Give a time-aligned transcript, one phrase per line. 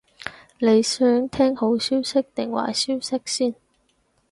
[0.57, 3.53] 你想聽好消息定壞消息先？